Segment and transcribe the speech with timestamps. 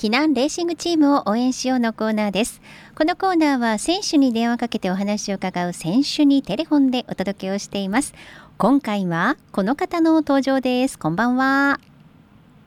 [0.00, 2.62] 避難レーシングチームを応援しようのコーナーです
[2.94, 8.14] このコーナーは選手に電話かけてお話を伺う選手にテレフォンでお届けをしています
[8.58, 11.80] 今回はこの方の登場ですこんばんは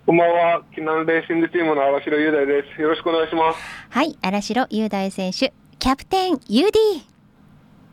[0.05, 3.59] こんばんは避難レーシングチームの荒城雄大ですよろしくお願いします
[3.89, 6.73] はい荒城雄大選手キャプテン UD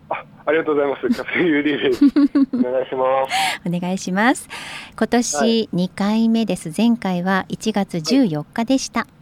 [0.08, 1.08] あありがとうございます。
[1.08, 2.04] キャプテン UD です。
[2.56, 3.68] お願いします。
[3.68, 4.48] お願いします。
[4.96, 6.72] 今年2回目です。
[6.74, 9.00] 前回は1月14日でした。
[9.00, 9.17] はい、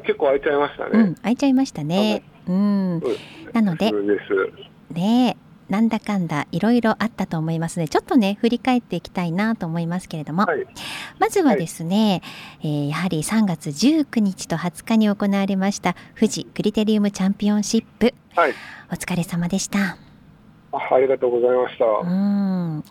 [0.00, 0.90] 結構空いちゃいましたね。
[0.92, 2.22] うん、空いちゃいましたね。
[2.46, 3.02] うん。
[3.52, 3.92] なので、
[4.90, 5.36] ね
[5.68, 10.66] なんだかんだいろいろあったと思いますので、ちょっとね振り返っていきたいなと思いますけれども、はい、
[11.18, 12.20] まずはですね、
[12.60, 18.54] はい、えー、やはり3月19日と20日に行われました富士クリテリウムチャンピオンシップ、はい、
[18.90, 19.96] お疲れ様でした。
[20.72, 21.84] あありがとうございました。
[21.84, 22.84] うん。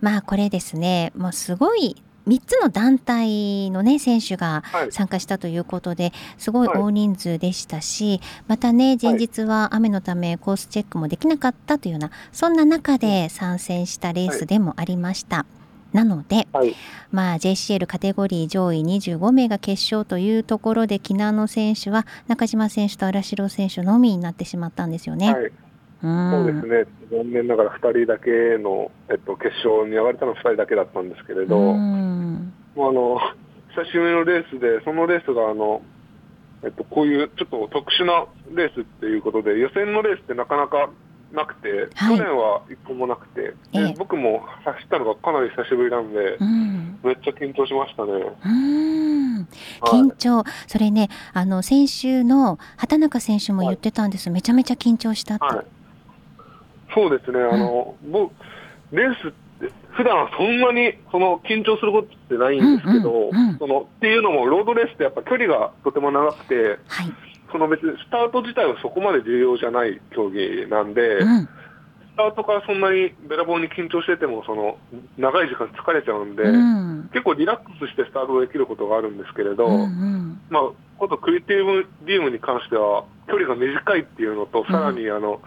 [0.00, 15.46] まあこれですね、もうすごい3つの団体の、ね、選手が参加したということで、はい、すごい大人数でしたし、はい、またね前日は雨のためコースチェックもできなかったというようなそんな中で参戦したレースでもありました。
[15.92, 16.74] なので、はい、
[17.12, 25.32] まあ、JCL カテゴリー上位25名が決勝というところで、木南の選手は中島選手と荒城選手のみになってしまったんですよね。
[25.32, 25.52] はい
[26.04, 31.78] そうですね、残念ながら2人だけの、えっと、決勝に上がれたのは2人だけだったんですけれど、あ
[32.76, 33.18] の
[33.74, 35.80] 久しぶりのレースで、そのレースがあの、
[36.62, 40.90] えっと、こういうちょっと特殊なレースっていうことで、予選のレースってなかなか
[41.32, 48.12] なくて、はい、去年は1個もなくて、で僕も走ったのがかなり久しぶりなんで、うん、めっちゃ緊張しましたね。
[49.80, 55.83] 緊張、はい、それね、あの先週の畑中選手も言ってたんです、はい、めちゃめちゃ緊張したって。
[56.94, 58.32] そうですね、あの、うん、僕、
[58.92, 59.34] レースって、
[59.92, 66.54] 普段はそんなにその緊張することってないんですけど、そのっていうのも、ロードレースってやっぱ距離がとても長くて、
[66.88, 67.12] はい、
[67.52, 71.48] その別にスタート自体はそこまで重要じゃない競技なんで、うん、ス
[72.16, 74.78] タートからそんなにべらぼうに緊張してても、その
[75.16, 80.62] 長い時間疲れちゃうんで、うん、結構リラックスしてスタートできることがあるんですけれど、うんうん、まあ、
[80.98, 85.40] ことクリティブリウムに関しては、距離が短いっていうのと、さらにあの、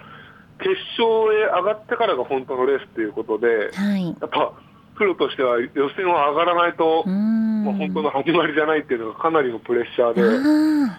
[0.59, 4.53] 決勝へ上がってからが本当のレースということで、はい、やっぱ
[4.97, 10.21] プロとしては予選は上がらないと、まあ、本当の始まりじゃないっていうのがかなりのプレッシャーで、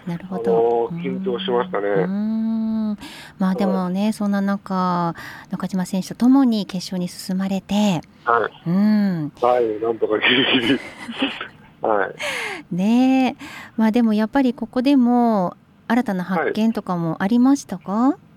[0.07, 0.87] なるほど。
[1.03, 2.95] 緊張しましたね。
[3.37, 5.13] まあでもね、そんな中、
[5.51, 10.79] 中島選手とともに決勝に進まれて、はい、うん、はい、なんとかギリギリ。
[11.81, 12.09] は
[12.71, 13.37] い、ね
[13.77, 15.55] まあでもやっぱりここでも
[15.87, 18.28] 新たな発見とかもありましたか、はい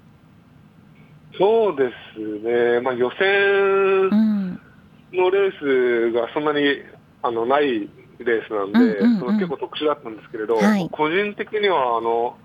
[1.38, 4.10] そうですね、まあ、予選
[5.12, 6.60] のレースがそんなに
[7.22, 7.88] あのない
[8.18, 12.36] レースなんで、その結構特殊だったんですけれど、はい、個人的にはあの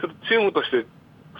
[0.00, 0.86] ちょっとチームとして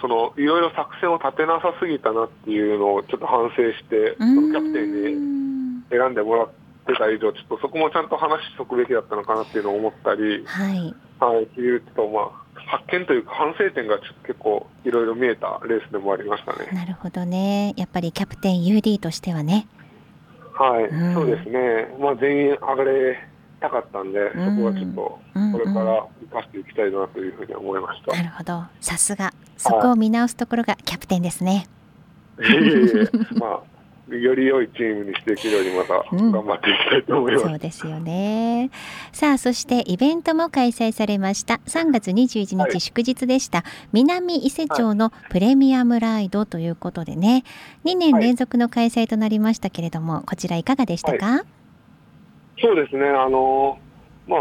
[0.00, 6.50] そのいろいろ作戦を立てなさすぎたなっていうのをちょっと反省して、そのキャプテンに選んでもらっ
[6.86, 12.41] てた以上、ちょっとそこもちゃんと話しておくべきだったのかなっていうのを思ったり、はい、はい、っていうと、まあ、
[12.72, 16.70] 発見というか反省点が結構いろいろ見えたレースでもありましたね。
[16.72, 17.74] なるほどね。
[17.76, 19.66] やっぱりキャプテン UD としてはね。
[20.54, 21.94] はい、うん、そうですね。
[22.00, 23.18] まあ全員上がれ
[23.60, 25.20] たかったんで、そこはちょっとこ
[25.58, 28.16] れから生かしていきたいなというふうに思いました。
[28.16, 28.64] なるほど。
[28.80, 31.66] さすがそこを見直すところがキャプテンですね。
[32.40, 33.60] いえいえ まあ
[34.08, 38.70] より良いチームにしていけるようにまた頑張っていきたいと思います、うん、そうですよね。
[39.12, 41.60] さあそしてイベントも開催されました。
[41.66, 47.44] 3月21日祝日でした、はい、南伊勢町のプレミアムライドということでね。
[47.84, 53.08] 2年連続の開催となりましたけれども、はい、こちらいかがでしたか、はい、そうですね。
[53.08, 53.78] あの
[54.26, 54.40] まあ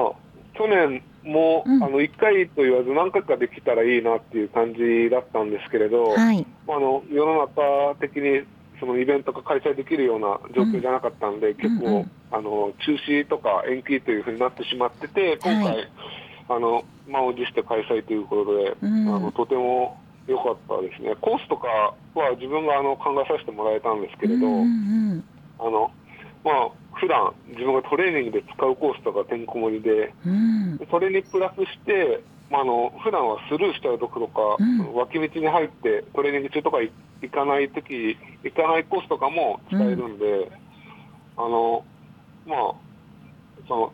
[0.58, 8.42] 去年も、うん、あの1回と言わず何回かできたらいいなっていう感じだったんですけれど、はい、あの世の中的に
[8.82, 15.90] そのイベントが開催できるような状況じゃなかったんで、うん、結構、うんうん、あの中止とか延期というふうになってしまってて、今回、はい、
[16.50, 19.98] あの満を持して開催ということで、うん、あのとても
[20.28, 24.66] 良かったですね、コースとかは自分があの考えさせてもらえたんですけれど、うんう
[25.16, 25.24] ん、
[25.60, 25.92] あの
[26.44, 36.92] まあ普段自分がトレーニングで使うコースとかてんこ盛りで、うん、それにプラスして、まあ、あの普段はスルーしちゃうところか、うん、脇道に入ってトレーニング中とか行
[37.30, 41.86] かないとき、行かないコースとかも使えるんで、うん、あの
[42.48, 42.74] まあ、
[43.68, 43.94] その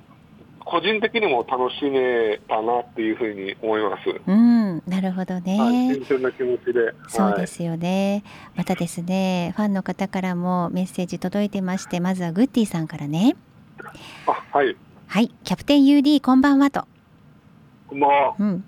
[0.70, 4.22] 個人的にも楽しめたなっていうふうに思います。
[4.28, 5.60] うん、なるほどね。
[5.60, 6.94] はい、新鮮な気持ちで。
[7.08, 8.24] そうですよね。
[8.26, 13.36] はい、またですね、ファンの方からもメッセージ届いてまして、まずはグッディさんからね。
[14.26, 14.76] あ、はい。
[15.08, 16.86] はい、キャプテン UD こんばんはと。
[17.90, 18.36] こんばんは。
[18.38, 18.66] うん。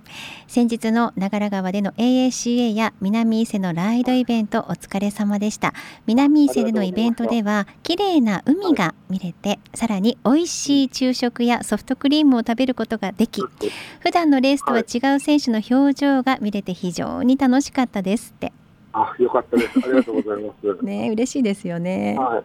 [0.47, 5.73] 先日の長良川での AACA や南伊勢のライドイベントお疲れ様でした。
[6.05, 13.43] 南伊勢でのイベントでは綺麗な海が見れて、はい、さらに美味しい昼食やソフトクリームを食べることができ、
[13.99, 18.53] 普段のレースとは違う選手の表情が見れて非常に楽しかったですって。
[18.93, 19.71] あ、よかったです。
[19.83, 20.77] ありがとうございます。
[20.83, 22.15] ね、嬉しいですよね。
[22.17, 22.43] はい。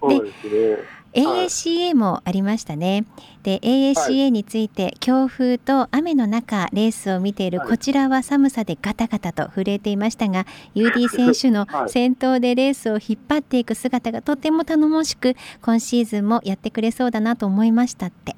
[0.00, 0.97] そうですね。
[1.14, 3.04] AACA もありましたね。
[3.42, 18.36] で AACA について、強風と雨の中レースを見ているこちらは寒さでガタガタと震えていましたが UD 選手の 先頭でレースを引っ張っていく姿がとても頼もしく今シーズンもやってくれそうだなと思いましたって。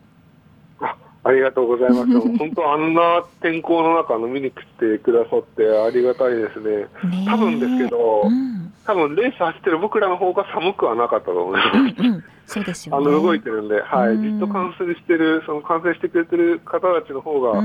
[1.22, 2.20] ありがとうございます。
[2.38, 6.86] 本当あんな天候の中飲みに来てくださってありがたいですね。
[7.26, 11.78] 多分ですけど、うん、多分レース走ってる僕らの方が寒くはなかったと思います。
[11.78, 17.62] うんうん、そうですよ、ね、あの動いてるんで、はい、じっと観戦してるその観戦してくれてる方たちの方が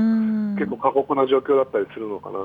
[0.56, 2.38] 結構過酷な状況だったりするのかな。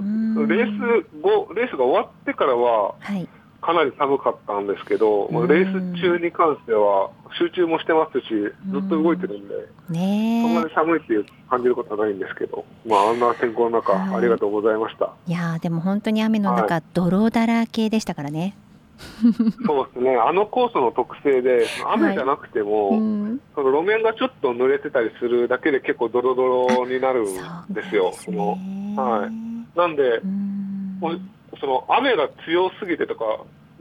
[0.47, 2.95] レース後レースが終わってからは。
[2.99, 3.27] はい。
[3.61, 8.25] かなり寒かったんですけど、うん、レース中に関しては集中もしてますし、
[8.71, 15.13] ずっと動いてるんで、うん、ね、そんなに寒いっていう感じることはないんですけど、まあ、あんな天候の中、ありがとうございました。
[15.27, 18.55] いやでも本当に雨の中、はい、泥だらけでしたからね。
[19.65, 28.11] そうですね、あのコースの特性で、雨じゃなくても、はいうん、その路面がちょっと濡れてたりするだけで結構ドロドロになるんですよ。
[28.13, 28.57] その
[28.95, 31.29] はい、なんで、うん。
[31.59, 33.25] その雨が強すぎてとか、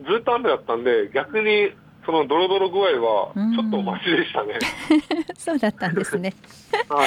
[0.07, 1.73] ずっと雨だったんで、逆に
[2.11, 4.59] そのドロドロ具合はちょっとマシでしたね。
[5.39, 6.35] そうだったんですね。
[6.91, 7.05] は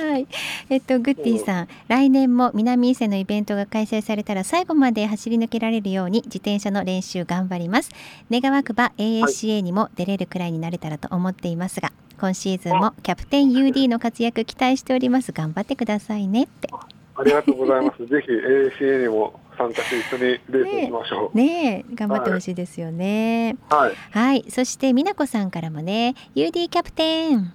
[0.00, 0.26] い、はい。
[0.70, 7.90] えっとグッディさん、来年も南伊勢のイベントが開催されたら最後まで走り抜けられるように自転車の練習頑張ります。
[8.30, 15.32] 願わくば AACA にも出れるくらいになれたらと思っていますが、今シーズンもキャプテン UD の活躍期待しております。
[15.32, 16.70] 頑張ってくださいねって。
[17.18, 18.06] ありがとうございます。
[18.06, 21.36] ぜひ AACA にも参加して一緒にレースしましょう。
[21.36, 23.56] ね頑張ってほしいですよね。
[23.70, 23.94] はい。
[24.10, 24.44] はい。
[24.48, 27.52] そして美奈子さんからもね、UD キャプテン。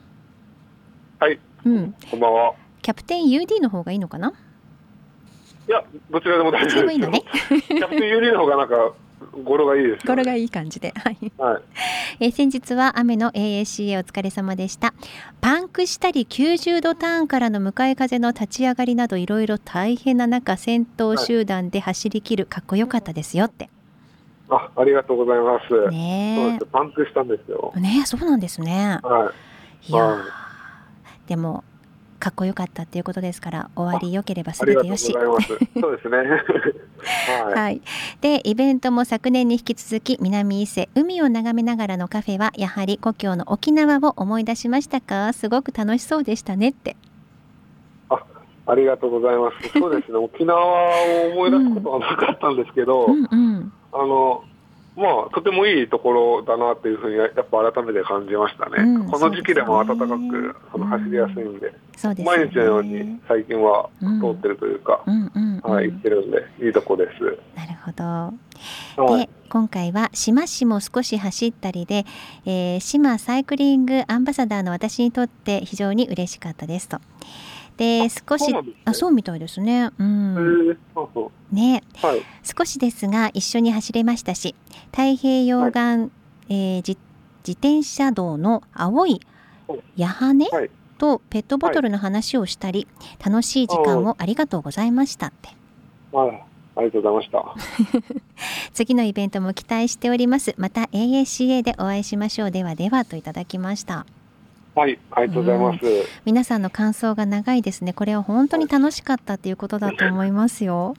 [1.20, 1.40] はい。
[1.66, 1.96] うん。
[2.10, 2.54] こんばんは。
[2.82, 4.34] キャプテン UD の方がいいのかな？
[5.68, 6.70] いや、どちらでも大丈夫です。
[6.70, 7.24] どちらもいいのね。
[7.48, 8.94] キャプテン UD の方がなんか
[9.44, 11.32] 語呂がいいです、ね、語呂がいい感じで、はい。
[11.38, 11.62] はい、
[12.20, 14.94] えー、先日は雨の AACA お疲れ様でした。
[15.40, 23.70] パンクしたり90度ターンからの向かい風の立ち上がりなどいろいろ大変な中、先頭集団で走り切る、かっこよかったですよって。
[24.50, 25.90] あ、ありがとうございます。
[25.90, 27.74] ねパンクしたんですよ。
[27.76, 29.00] ねそうなんですね。
[29.02, 29.32] は
[29.88, 29.92] い。
[29.92, 30.20] いや、は
[31.26, 31.64] い、でも
[32.22, 35.12] かっこよかったっていうことですから終わりよければすべてよし。
[35.12, 36.18] そうですね。
[37.44, 37.82] はい、はい。
[38.22, 45.34] でイベントも昨年に引き続き南伊勢海を眺めながらのカフェはやはり故郷の沖縄を思い出しましたか？
[45.34, 46.96] すごく楽しそうでしたねって。
[48.10, 48.24] あ、
[48.68, 49.80] ありがとうございます。
[49.80, 50.18] そうですね。
[50.22, 54.44] 沖縄を思い出すことはなかったんですけど、うんうんうん、あの
[54.96, 61.70] まあ、とてもいいところだなっていうふうにやっぱ改めて感じましたね、うん、この時期でも暖かくその走りやすいんで、う
[62.10, 65.04] んでね、毎日のように最近は通ってるというか、
[65.64, 67.24] はい、行ってるんでいいとこです。
[67.56, 68.04] なるほど、
[69.04, 72.06] はい、で今回は島市も少し走ったりで、
[72.46, 77.00] えー、島サイクリングアンバサダーの私にとって非常に嬉しかったですと。
[77.78, 78.54] で少し
[78.86, 79.92] あそうみたいですね。
[79.98, 80.78] うん。
[81.52, 84.56] ね、はい、少しですが一緒に走れましたし、
[84.92, 86.10] 太平洋岸、はい、
[86.50, 86.98] えー、自
[87.48, 89.20] 自転車道の青い
[89.96, 90.48] 矢羽
[90.98, 92.88] とペットボトルの話をしたり、
[93.24, 95.50] 楽しい時間をありがとうございましたって。
[96.12, 96.44] はい。
[96.76, 97.56] ありがとうございました。
[98.74, 100.54] 次のイベントも期待しております。
[100.58, 102.52] また AACA でお会いしましょう。
[102.52, 104.06] ではではといただきました。
[104.74, 107.92] はい、ありがとうございます、うん、皆さんの感想が長いですね。
[107.92, 110.94] これは本当に楽しかったっていうことだと思いますよ。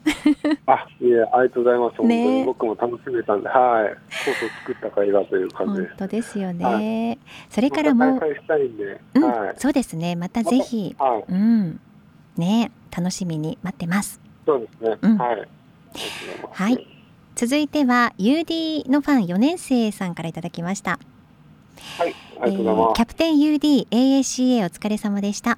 [0.67, 2.01] あ、いえ、ありがとうございます。
[2.03, 3.97] ね、本当に僕も楽しめたんで、はい。
[4.11, 5.81] そうそう作った会だという感じ。
[5.81, 6.65] 本当ですよね。
[6.65, 10.15] はい、それからもう、うん、はい、そうですね。
[10.15, 11.79] またぜひ、はい、うん、
[12.37, 14.21] ね、楽しみに待ってます。
[14.45, 14.97] そうですね。
[15.01, 15.47] うん、はい。
[16.51, 16.87] はい。
[17.35, 20.99] 続いては UD のファン4年生さんからいただきました。
[21.97, 22.89] はい、ありがとうございます。
[22.89, 25.57] えー、キャプテン UD AACA お疲れ様でした。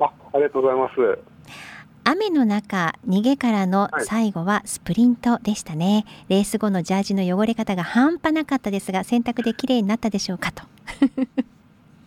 [0.00, 1.18] あ、ありがとうございます。
[2.10, 10.62] 雨の中、逃げからの最後はスプリントでしたね、はい、レース後のジャージの汚れ方が半端なかったですが、洗濯で綺麗になったでしょうかと。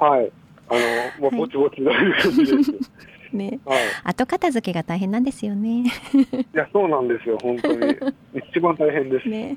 [0.03, 0.31] はい、
[0.69, 0.73] あ
[1.21, 2.71] の、もうぼちぼち大丈夫です。
[3.31, 5.83] ね、はい、後片付けが大変なんですよね。
[5.83, 7.95] いや、そうなんですよ、本当に。
[8.51, 9.29] 一番大変です。
[9.29, 9.55] ね。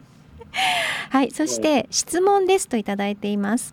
[1.15, 3.73] はい、そして質問ですといただいています。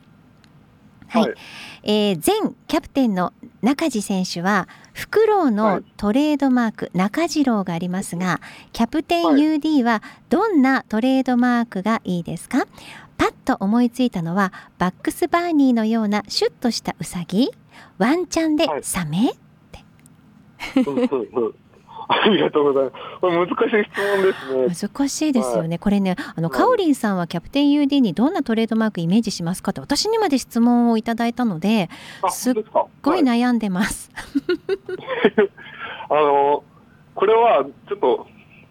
[1.07, 1.33] はい、はい、
[1.81, 3.33] えー、前キャプテンの
[3.63, 8.41] 中地選手はフクロウのトレードマーク、はい、中次郎がありますが
[8.73, 12.67] キャプテン UD はどんなトレードマークがいいですか？
[13.17, 17.49] パッと思いついたのはバックスバーニーのようなシュッとしたウサギ？
[17.97, 19.33] ワンちゃんでサメ、はい、っ
[19.71, 19.79] て。
[22.11, 22.95] ありがとうございます。
[23.21, 23.55] これ難しい
[23.91, 24.33] 質問で
[24.69, 24.89] すね。
[24.89, 25.69] 難しいですよね。
[25.69, 31.89] はい、これね、あの、かおりんさんはキャプテン UD にどんなトレードマークイメージしますかって私にまで質問をいただいたので、
[32.29, 32.53] すっ
[33.01, 34.11] ごい悩んでます。
[35.37, 35.49] はい、
[36.09, 36.63] あの、
[37.15, 38.27] これはちょっと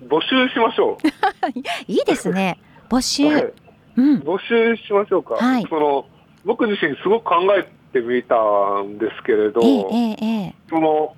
[0.07, 1.09] 募集しましょう。
[1.91, 2.59] いいですね。
[2.89, 3.53] 募集、はい、
[3.97, 4.19] うん。
[4.19, 5.35] 募集しましょうか。
[5.35, 5.67] はい。
[5.69, 6.07] その、
[6.45, 8.37] 僕自身すごく考えてみた
[8.83, 11.15] んですけれど、えー、えー、えー、その、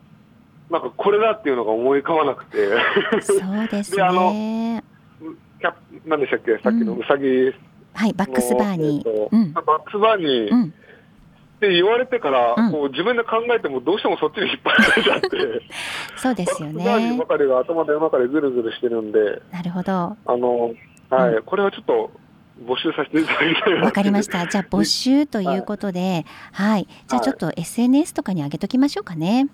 [0.72, 2.56] なんかこれだっていうのが思い浮かばなくて。
[3.20, 3.96] そうですね。
[3.98, 4.32] で、あの、
[5.60, 5.74] キャ
[6.06, 6.58] 何でしたっけ？
[6.64, 7.54] さっきのうさぎ、うん、
[7.92, 9.08] はい、バックスバーニー。
[9.08, 10.68] えーうん、バックスバーニー、うん、っ
[11.60, 15.28] て言われてから、うん、こう自分で考えてもどうしてもそっちに引っ張られちゃって。
[16.16, 16.84] そうですよね。
[16.84, 19.42] バックスバーニーばかりが頭の中でぐるぐるしてるんで。
[19.52, 19.92] なるほど。
[19.92, 20.72] あの、
[21.10, 22.10] はい、これはちょっと、
[22.66, 24.46] 募集させていただきたいわかりました。
[24.46, 29.48] じゃあ募集ということで、はい、はい、じゃあちょっと SNS とかに上げときましょうかね。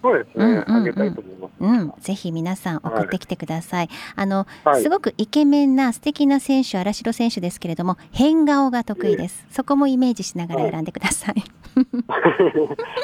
[0.00, 1.52] そうですね、うんうんうん、あげたいと思います。
[1.58, 3.86] うん、ぜひ皆さん送ってきてください。
[3.88, 9.44] はい、あの、はい、すごくイケメンな素敵な選手、荒城選手ですけれども、変顔が得意です。
[9.50, 11.34] そこもイメージしながら選んでください。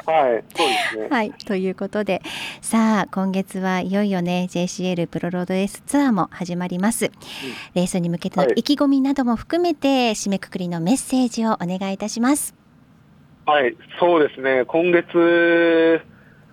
[0.06, 1.08] はい、 そうですね。
[1.10, 2.22] はい、ということで、
[2.60, 7.06] さあ今月はいよいよね JCL プロロードレースツアーも始まります。
[7.06, 7.12] うん、
[7.74, 12.54] レースに向けての意気込みなども含めて、締めくくりのメッセージをお願いいたします。
[13.46, 14.64] はい、そうですね。
[14.64, 16.00] 今月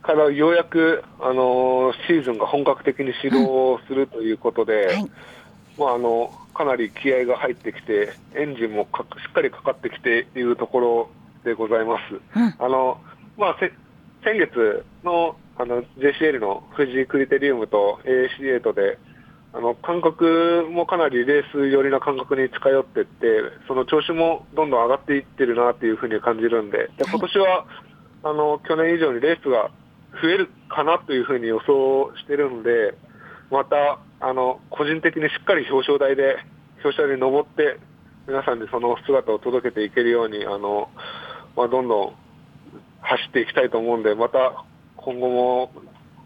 [0.01, 5.11] からようやく、あのシーズンが本格的に始動するということで、はい、
[5.77, 11.09] まあ、あのかなり気合が入ってきて、エンジンもかしっかりかかってきているところ
[11.43, 12.39] でございます。
[12.39, 12.99] うん、あの
[13.37, 13.57] まあ、
[14.23, 18.97] 先月のあの JCL の富士クリテリウムと AAC8 で、
[19.53, 23.27] あの感覚もかなりレース寄りな感覚に近寄っていって、
[23.67, 27.65] その調子もどんどん上がっていってるなというふうに感じるんで、で今年は
[28.23, 29.69] あの去年以上にレースが
[30.21, 32.95] 増えるかなというふうに予想してるんで、
[33.49, 36.37] また、あの、個人的にしっかり表彰台で、
[36.83, 37.79] 表彰台に登って、
[38.27, 40.89] 皆さんにその姿を届けていけるように、あの、
[41.55, 42.13] まあ、どんどん
[43.01, 44.63] 走っていきたいと思うんで、また
[44.95, 45.71] 今後も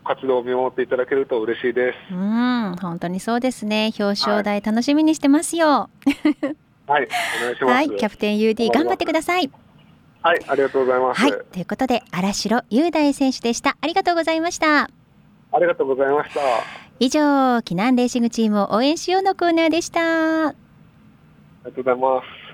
[0.04, 2.14] 活動を見守っていただけると嬉しいです。
[2.14, 3.92] うん、本当にそうですね。
[3.98, 5.68] 表彰台楽しみにしてますよ。
[5.68, 5.90] はい、
[6.88, 7.08] はい、
[7.42, 7.74] お願いします。
[7.74, 9.50] はい、キャプテン UD 頑張ってください。
[10.26, 11.22] はい、ありがとうございます。
[11.22, 13.78] はい、ということで、荒城雄大選手でした。
[13.80, 14.86] ありがとうございました。
[14.86, 14.90] あ
[15.60, 16.40] りがとうございました。
[17.00, 17.22] 以上、
[17.60, 20.48] 避難レーシングチームを応援しようのコーナーでした。
[20.48, 20.56] あり
[21.66, 22.45] がとうございます。